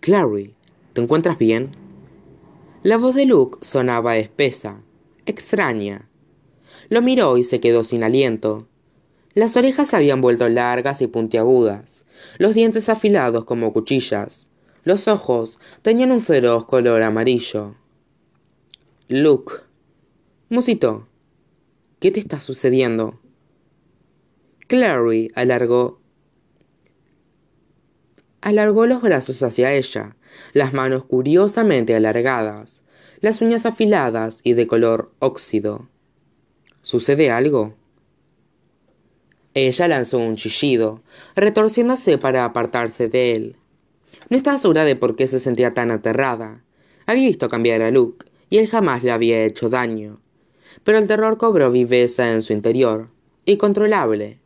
[0.00, 0.54] Clary,
[0.94, 1.70] ¿te encuentras bien?
[2.82, 4.80] La voz de Luke sonaba espesa,
[5.26, 6.08] extraña.
[6.88, 8.66] Lo miró y se quedó sin aliento.
[9.34, 12.04] Las orejas se habían vuelto largas y puntiagudas,
[12.38, 14.48] los dientes afilados como cuchillas.
[14.82, 17.74] Los ojos tenían un feroz color amarillo.
[19.08, 19.52] Luke,
[20.48, 21.06] musitó.
[22.00, 23.20] ¿Qué te está sucediendo?
[24.66, 25.99] Clary alargó
[28.40, 30.16] alargó los brazos hacia ella,
[30.52, 32.82] las manos curiosamente alargadas,
[33.20, 35.88] las uñas afiladas y de color óxido.
[36.82, 37.74] ¿Sucede algo?
[39.54, 41.02] Ella lanzó un chillido,
[41.34, 43.56] retorciéndose para apartarse de él.
[44.28, 46.62] No estaba segura de por qué se sentía tan aterrada.
[47.06, 50.20] Había visto cambiar a Luke, y él jamás le había hecho daño.
[50.84, 53.08] Pero el terror cobró viveza en su interior,
[53.44, 54.38] y controlable.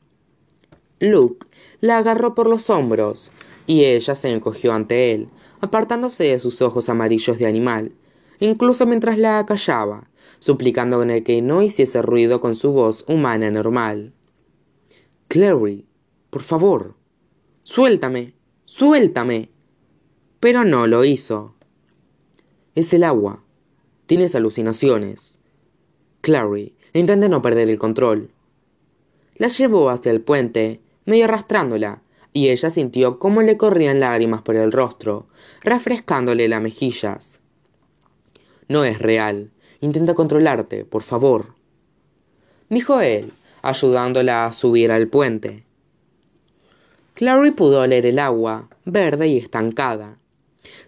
[1.01, 1.47] Luke
[1.81, 3.31] la agarró por los hombros,
[3.67, 5.29] y ella se encogió ante él,
[5.61, 7.93] apartándose de sus ojos amarillos de animal,
[8.41, 14.13] incluso mientras la acallaba, suplicándole que no hiciese ruido con su voz humana normal.
[15.29, 15.87] Clary,
[16.31, 16.95] por favor,
[17.63, 18.35] suéltame,
[18.67, 19.51] suéltame.
[20.41, 21.55] Pero no lo hizo.
[22.75, 23.43] Es el agua.
[24.07, 25.39] Tienes alucinaciones.
[26.21, 28.31] Clary, intenta no perder el control.
[29.37, 32.03] La llevó hacia el puente, medio arrastrándola,
[32.37, 35.29] y ella sintió cómo le corrían lágrimas por el rostro,
[35.63, 37.41] refrescándole las mejillas.
[38.69, 39.53] No es real.
[39.81, 41.55] Intenta controlarte, por favor.
[42.69, 45.65] Dijo él, ayudándola a subir al puente.
[47.15, 50.19] Clary pudo oler el agua, verde y estancada.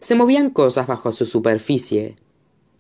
[0.01, 2.17] Se movían cosas bajo su superficie.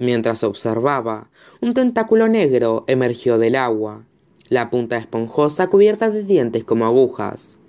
[0.01, 4.05] Mientras observaba, un tentáculo negro emergió del agua,
[4.49, 7.61] la punta esponjosa cubierta de dientes como agujas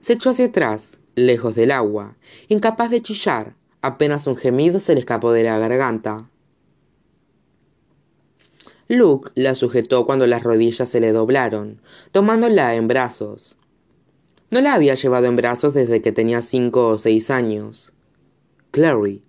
[0.00, 2.16] se echó hacia atrás, lejos del agua,
[2.48, 6.28] incapaz de chillar, apenas un gemido se le escapó de la garganta.
[8.88, 11.80] Luke la sujetó cuando las rodillas se le doblaron,
[12.12, 13.58] tomándola en brazos.
[14.50, 17.92] No la había llevado en brazos desde que tenía cinco o seis años.
[18.72, 19.22] Clary,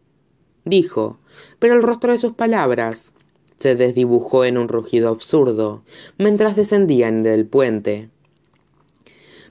[0.65, 1.19] dijo,
[1.60, 3.13] pero el rostro de sus palabras
[3.58, 5.84] se desdibujó en un rugido absurdo
[6.17, 8.10] mientras descendían del puente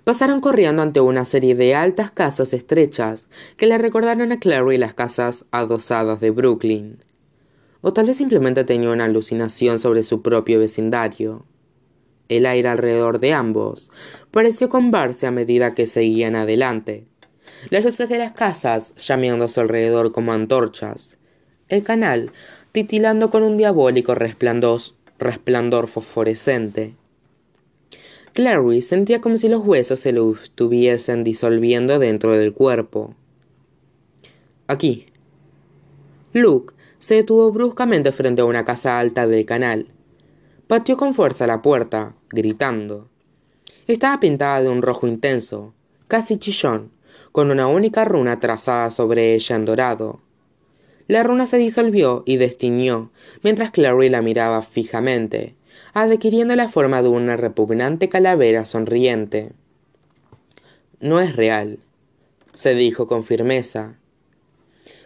[0.04, 4.92] Pasaron corriendo ante una serie de altas casas estrechas que le recordaron a Clary las
[4.92, 7.02] casas adosadas de Brooklyn.
[7.80, 11.46] O tal vez simplemente tenía una alucinación sobre su propio vecindario.
[12.28, 13.90] El aire alrededor de ambos
[14.30, 17.06] pareció combarse a medida que seguían adelante.
[17.70, 21.16] Las luces de las casas llameando a su alrededor como antorchas.
[21.68, 22.30] El canal
[22.72, 26.94] titilando con un diabólico resplandor fosforescente.
[28.34, 33.14] Clary sentía como si los huesos se lo estuviesen disolviendo dentro del cuerpo.
[34.66, 35.06] Aquí.
[36.32, 39.86] Luke se detuvo bruscamente frente a una casa alta del canal.
[40.66, 43.08] Pateó con fuerza la puerta, gritando.
[43.86, 45.72] Estaba pintada de un rojo intenso,
[46.08, 46.90] casi chillón,
[47.30, 50.20] con una única runa trazada sobre ella en dorado.
[51.06, 53.12] La runa se disolvió y destiñó,
[53.44, 55.54] mientras Clary la miraba fijamente,
[55.94, 59.52] adquiriendo la forma de una repugnante calavera sonriente.
[61.00, 61.78] No es real,
[62.52, 63.96] se dijo con firmeza,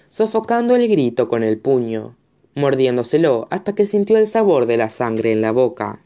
[0.09, 2.17] sofocando el grito con el puño,
[2.55, 6.01] mordiéndoselo hasta que sintió el sabor de la sangre en la boca.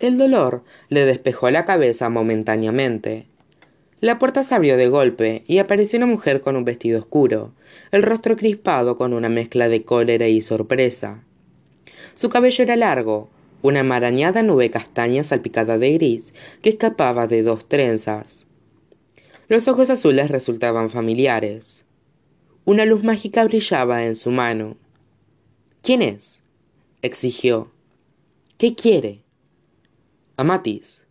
[0.00, 3.26] El dolor le despejó la cabeza momentáneamente.
[4.00, 7.52] La puerta se abrió de golpe y apareció una mujer con un vestido oscuro,
[7.90, 11.24] el rostro crispado con una mezcla de cólera y sorpresa.
[12.18, 13.28] Su cabello era largo,
[13.62, 18.44] una marañada nube castaña salpicada de gris que escapaba de dos trenzas.
[19.46, 21.84] Los ojos azules resultaban familiares.
[22.64, 24.76] Una luz mágica brillaba en su mano.
[25.80, 26.42] ¿Quién es?
[27.02, 27.70] exigió.
[28.56, 29.22] ¿Qué quiere?
[30.36, 31.04] Amatis.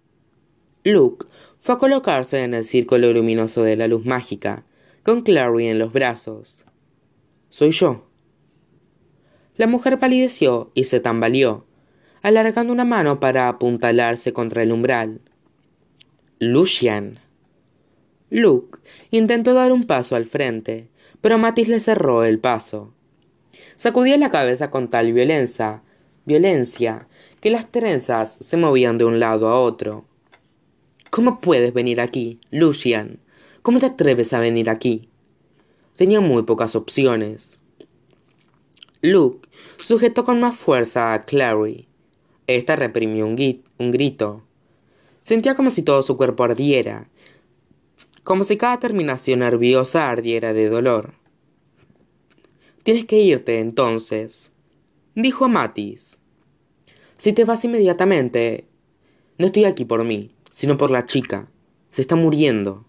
[0.83, 4.65] Luke fue a colocarse en el círculo luminoso de la luz mágica,
[5.03, 6.65] con Clary en los brazos.
[7.47, 8.06] Soy yo,
[9.57, 11.65] la mujer palideció y se tambaleó,
[12.21, 15.21] alargando una mano para apuntalarse contra el umbral.
[16.39, 17.19] Lucian.
[18.29, 20.89] Luke intentó dar un paso al frente,
[21.21, 22.93] pero Matis le cerró el paso.
[23.75, 25.81] Sacudía la cabeza con tal violencia,
[26.25, 27.07] violencia,
[27.39, 30.05] que las trenzas se movían de un lado a otro.
[31.09, 33.19] ¿Cómo puedes venir aquí, Lucian?
[33.61, 35.09] ¿Cómo te atreves a venir aquí?
[35.95, 37.61] Tenía muy pocas opciones.
[39.01, 41.87] Luke sujetó con más fuerza a Clary.
[42.47, 44.43] Esta reprimió un, grito.
[45.21, 47.07] Sentía como si todo su cuerpo ardiera,
[48.23, 51.13] como si cada terminación nerviosa ardiera de dolor.
[52.81, 54.51] Tienes que irte entonces,
[55.13, 56.19] dijo Matis.
[57.17, 58.65] Si te vas inmediatamente.
[59.37, 61.47] No estoy aquí por mí, sino por la chica.
[61.89, 62.85] Se está muriendo.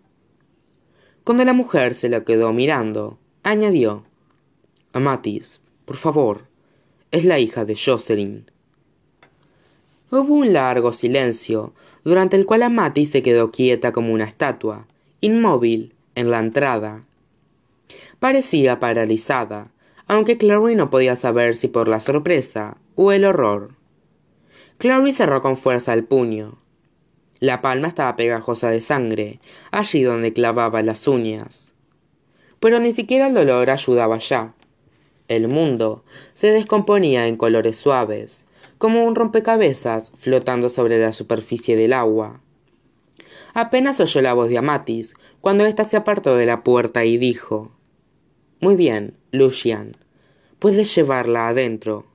[1.24, 4.04] Cuando la mujer se lo quedó mirando, añadió:
[4.94, 6.42] Matis, por favor.
[7.10, 8.50] Es la hija de Jocelyn.
[10.10, 11.72] Hubo un largo silencio,
[12.04, 14.86] durante el cual Amati se quedó quieta como una estatua,
[15.22, 17.04] inmóvil, en la entrada.
[18.18, 19.70] Parecía paralizada,
[20.06, 23.70] aunque Clary no podía saber si por la sorpresa o el horror.
[24.76, 26.58] Clary cerró con fuerza el puño.
[27.40, 31.72] La palma estaba pegajosa de sangre, allí donde clavaba las uñas.
[32.60, 34.52] Pero ni siquiera el dolor ayudaba ya.
[35.28, 38.46] El mundo se descomponía en colores suaves,
[38.78, 42.40] como un rompecabezas flotando sobre la superficie del agua.
[43.52, 47.72] Apenas oyó la voz de Amatis cuando ésta se apartó de la puerta y dijo
[48.60, 49.96] Muy bien, Lucian,
[50.58, 52.06] puedes llevarla adentro.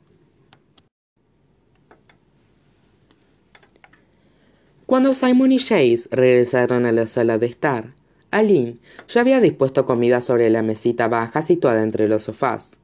[4.87, 7.93] Cuando Simon y Chase regresaron a la sala de estar,
[8.31, 12.79] Aline ya había dispuesto comida sobre la mesita baja situada entre los sofás.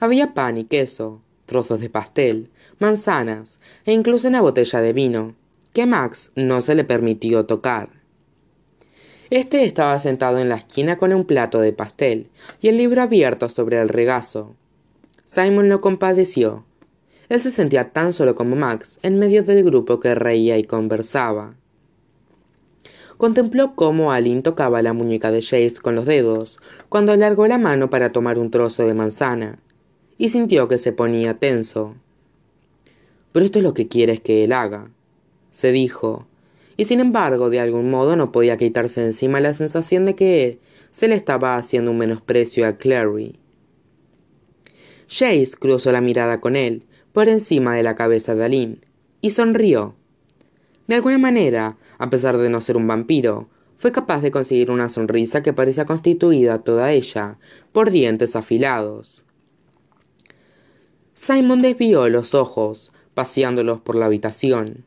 [0.00, 5.34] Había pan y queso, trozos de pastel, manzanas e incluso una botella de vino,
[5.72, 7.90] que Max no se le permitió tocar.
[9.30, 12.28] Este estaba sentado en la esquina con un plato de pastel
[12.60, 14.54] y el libro abierto sobre el regazo.
[15.24, 16.64] Simon lo compadeció.
[17.28, 21.54] Él se sentía tan solo como Max en medio del grupo que reía y conversaba.
[23.16, 27.88] Contempló cómo Aline tocaba la muñeca de Chase con los dedos cuando alargó la mano
[27.88, 29.58] para tomar un trozo de manzana,
[30.18, 31.94] y sintió que se ponía tenso.
[33.32, 34.90] Pero esto es lo que quieres que él haga,
[35.50, 36.26] se dijo,
[36.76, 40.58] y sin embargo de algún modo no podía quitarse encima la sensación de que
[40.90, 43.38] se le estaba haciendo un menosprecio a Clary.
[45.06, 48.78] Chase cruzó la mirada con él, por encima de la cabeza de Aline,
[49.20, 49.94] y sonrió.
[50.86, 54.88] De alguna manera, a pesar de no ser un vampiro, fue capaz de conseguir una
[54.88, 57.38] sonrisa que parecía constituida toda ella
[57.72, 59.24] por dientes afilados.
[61.16, 64.84] Simon desvió los ojos, paseándolos por la habitación.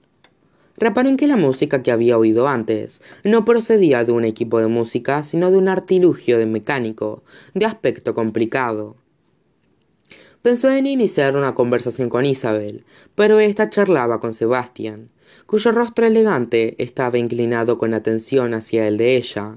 [0.75, 4.67] reparó en que la música que había oído antes no procedía de un equipo de
[4.67, 7.23] música, sino de un artilugio de mecánico,
[7.53, 8.97] de aspecto complicado.
[10.41, 12.83] Pensó en iniciar una conversación con Isabel,
[13.15, 15.09] pero ésta charlaba con Sebastián,
[15.45, 19.55] cuyo rostro elegante estaba inclinado con atención hacia el de ella.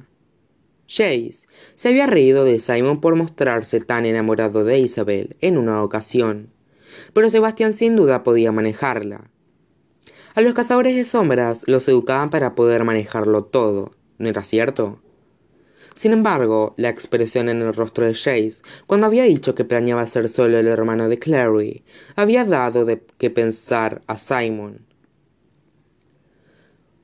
[0.86, 6.48] Jace se había reído de Simon por mostrarse tan enamorado de Isabel en una ocasión,
[7.12, 9.30] pero Sebastián sin duda podía manejarla.
[10.34, 15.00] A los cazadores de sombras los educaban para poder manejarlo todo, ¿no era cierto?
[15.94, 20.28] Sin embargo, la expresión en el rostro de Chase, cuando había dicho que planeaba ser
[20.28, 21.82] solo el hermano de Clary,
[22.16, 24.86] había dado de qué pensar a Simon.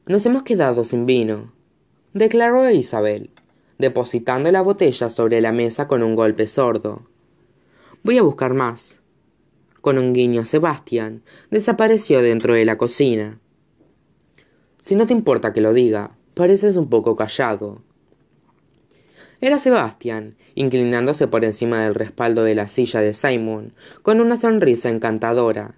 [0.06, 1.52] Nos hemos quedado sin vino,
[2.12, 3.30] declaró Isabel,
[3.76, 7.08] depositando la botella sobre la mesa con un golpe sordo.
[8.04, 9.00] Voy a buscar más.
[9.86, 11.22] Con un guiño a Sebastián,
[11.52, 13.38] desapareció dentro de la cocina.
[14.80, 17.82] Si no te importa que lo diga, pareces un poco callado.
[19.40, 24.90] Era Sebastián, inclinándose por encima del respaldo de la silla de Simon, con una sonrisa
[24.90, 25.76] encantadora.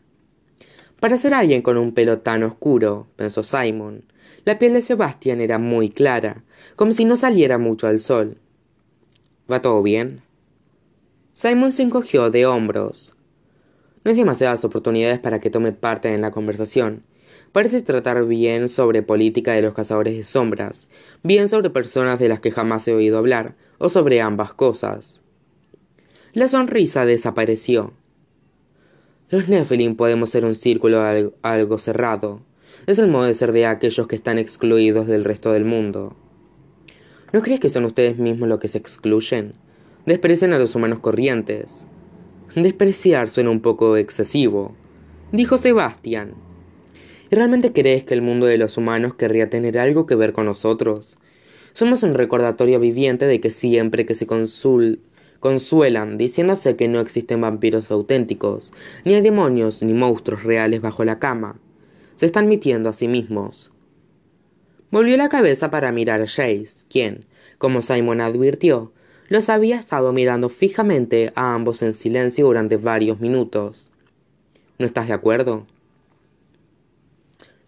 [1.00, 4.04] Para ser alguien con un pelo tan oscuro, pensó Simon,
[4.46, 6.44] la piel de Sebastián era muy clara,
[6.76, 8.38] como si no saliera mucho al sol.
[9.52, 10.22] ¿Va todo bien?
[11.32, 13.14] Simon se encogió de hombros.
[14.04, 17.04] No hay demasiadas oportunidades para que tome parte en la conversación.
[17.52, 20.88] Parece tratar bien sobre política de los cazadores de sombras,
[21.22, 25.22] bien sobre personas de las que jamás he oído hablar, o sobre ambas cosas.
[26.32, 27.92] La sonrisa desapareció.
[29.30, 31.02] Los Nephilim podemos ser un círculo
[31.42, 32.42] algo cerrado,
[32.86, 36.16] es el modo de ser de aquellos que están excluidos del resto del mundo.
[37.32, 39.54] ¿No crees que son ustedes mismos los que se excluyen?
[40.06, 41.86] Desprecian a los humanos corrientes.
[42.54, 44.74] Despreciar suena un poco excesivo,
[45.32, 46.32] dijo Sebastián.
[47.30, 50.46] ¿Y realmente crees que el mundo de los humanos querría tener algo que ver con
[50.46, 51.18] nosotros?
[51.74, 54.26] Somos un recordatorio viviente de que siempre que se
[55.40, 58.72] consuelan diciéndose que no existen vampiros auténticos,
[59.04, 61.60] ni hay demonios ni monstruos reales bajo la cama,
[62.14, 63.72] se están mintiendo a sí mismos.
[64.90, 67.26] Volvió la cabeza para mirar a Chase, quien,
[67.58, 68.90] como Simon advirtió,
[69.28, 73.90] los había estado mirando fijamente a ambos en silencio durante varios minutos.
[74.78, 75.66] ¿No estás de acuerdo?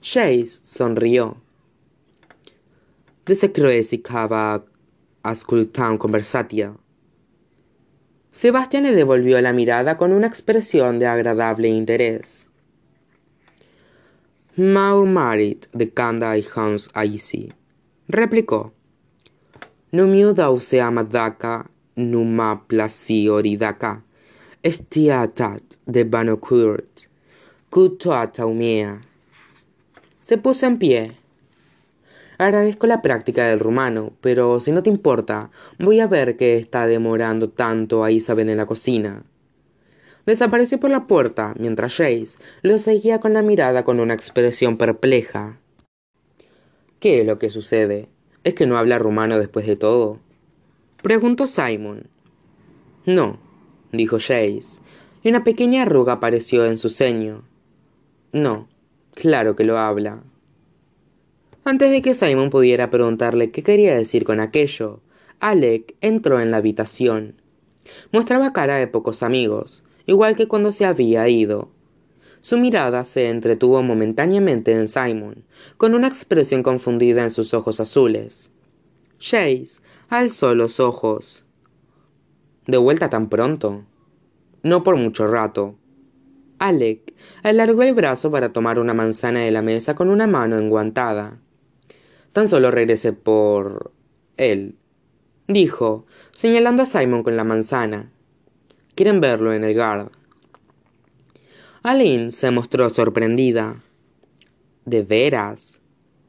[0.01, 1.37] Chase sonrió.
[3.27, 4.63] De se crezi a
[5.23, 6.75] ascultar conversatia.
[8.31, 12.49] Sebastián le devolvió la mirada con una expresión de agradable interés.
[14.57, 17.53] Maur Marit de Kanda y Hans Aisi.
[18.09, 18.73] Replicó.
[19.93, 21.67] Numiu dause amadaka
[21.97, 22.65] numa
[23.31, 24.03] oridaka.
[24.63, 27.09] Estiatat de Banokurt.
[27.71, 29.01] Kutoataumea.
[30.21, 31.17] Se puso en pie.
[32.39, 36.87] Agradezco la práctica del rumano, pero si no te importa, voy a ver qué está
[36.87, 39.25] demorando tanto a Isabel en la cocina.
[40.25, 45.59] Desapareció por la puerta, mientras Jace lo seguía con la mirada con una expresión perpleja.
[47.01, 48.09] ¿Qué es lo que sucede?
[48.43, 50.19] ¿Es que no habla rumano después de todo?
[51.03, 52.07] Preguntó Simon.
[53.05, 53.39] No,
[53.93, 54.81] dijo Jace,
[55.23, 57.43] y una pequeña arruga apareció en su ceño.
[58.33, 58.69] No,
[59.15, 60.23] claro que lo habla.
[61.65, 65.01] Antes de que Simon pudiera preguntarle qué quería decir con aquello,
[65.41, 67.35] Alec entró en la habitación.
[68.13, 71.69] Mostraba cara de pocos amigos, igual que cuando se había ido.
[72.41, 75.45] Su mirada se entretuvo momentáneamente en Simon,
[75.77, 78.51] con una expresión confundida en sus ojos azules.
[79.19, 81.45] Chase alzó los ojos.
[82.67, 83.85] ¿De vuelta tan pronto?
[84.63, 85.77] No por mucho rato.
[86.59, 91.39] Alec alargó el brazo para tomar una manzana de la mesa con una mano enguantada.
[92.33, 93.93] Tan solo regresé por...
[94.37, 94.77] él,
[95.47, 98.11] dijo, señalando a Simon con la manzana.
[98.95, 100.11] Quieren verlo en el guard.
[101.83, 103.83] Aline se mostró sorprendida.
[104.85, 105.81] ¿De veras?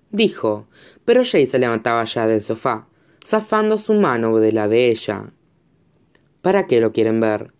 [0.09, 0.67] dijo,
[1.03, 2.87] pero Jay se levantaba ya del sofá,
[3.25, 5.33] zafando su mano de la de ella.
[6.41, 7.51] ¿Para qué lo quieren ver?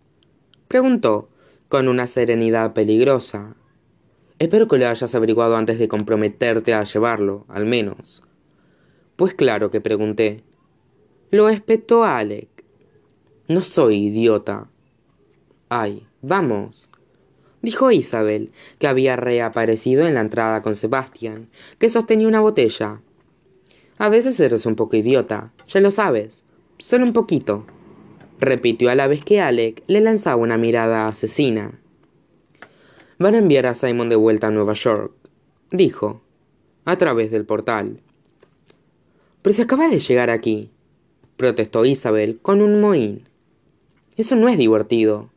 [0.68, 1.28] preguntó,
[1.68, 3.56] con una serenidad peligrosa.
[4.38, 8.22] Espero que lo hayas averiguado antes de comprometerte a llevarlo, al menos.
[9.16, 10.42] Pues claro que pregunté.
[11.30, 12.48] Lo espetó Alec.
[13.48, 14.70] No soy idiota.
[15.68, 16.88] Ay, vamos.
[17.62, 21.48] Dijo Isabel, que había reaparecido en la entrada con Sebastián,
[21.78, 23.00] que sostenía una botella.
[23.98, 26.44] A veces eres un poco idiota, ya lo sabes,
[26.78, 27.64] solo un poquito,
[28.40, 31.78] repitió a la vez que Alec le lanzaba una mirada asesina.
[33.18, 35.12] Van a enviar a Simon de vuelta a Nueva York,
[35.70, 36.20] dijo.
[36.84, 38.00] a través del portal.
[39.40, 40.72] Pero se acaba de llegar aquí,
[41.36, 43.28] protestó Isabel con un mohín.
[44.16, 45.30] Eso no es divertido.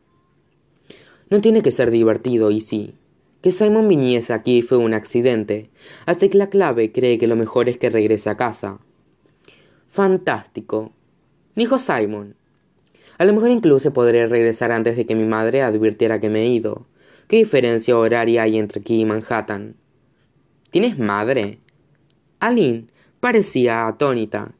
[1.30, 2.94] No tiene que ser divertido, y sí.
[3.42, 5.70] Que Simon viniese aquí fue un accidente,
[6.04, 8.80] así que la clave cree que lo mejor es que regrese a casa.
[9.86, 10.92] Fantástico,
[11.54, 12.34] dijo Simon.
[13.18, 16.48] A lo mejor incluso podré regresar antes de que mi madre advirtiera que me he
[16.48, 16.86] ido.
[17.28, 19.76] ¿Qué diferencia horaria hay entre aquí y Manhattan?
[20.70, 21.58] ¿Tienes madre?
[22.40, 22.88] Aline
[23.20, 24.52] parecía atónita.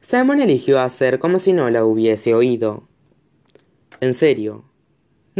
[0.00, 2.86] Simon eligió hacer como si no la hubiese oído.
[4.00, 4.64] En serio,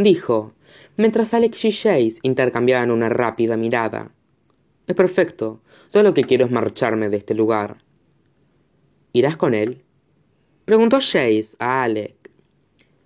[0.03, 0.53] dijo,
[0.97, 4.11] mientras Alex y Chase intercambiaban una rápida mirada.
[4.87, 5.61] Es perfecto.
[5.91, 7.77] Todo lo que quiero es marcharme de este lugar.
[9.13, 9.83] ¿Irás con él?
[10.65, 12.15] Preguntó Chase a Alec.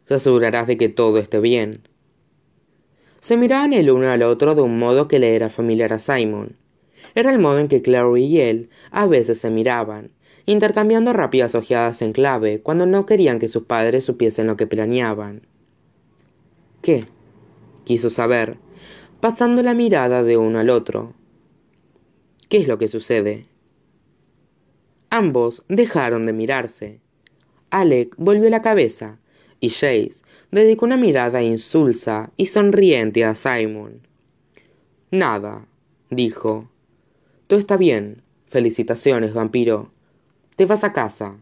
[0.06, 1.82] Te asegurarás de que todo esté bien.
[3.18, 6.58] Se miraban el uno al otro de un modo que le era familiar a Simon.
[7.16, 10.12] Era el modo en que Clary y él a veces se miraban,
[10.46, 15.48] intercambiando rápidas ojeadas en clave cuando no querían que sus padres supiesen lo que planeaban.
[16.84, 17.06] ¿Qué?
[17.86, 18.58] quiso saber,
[19.22, 21.14] pasando la mirada de uno al otro.
[22.50, 23.46] ¿Qué es lo que sucede?
[25.10, 27.00] Ambos dejaron de mirarse.
[27.70, 29.18] Alec volvió la cabeza
[29.62, 34.02] y Chase dedicó una mirada insulsa y sonriente a Simon.
[35.10, 35.66] Nada,
[36.10, 36.70] dijo.
[37.48, 38.24] Todo está bien.
[38.48, 39.90] Felicitaciones, vampiro.
[40.58, 41.38] Te vas a casa.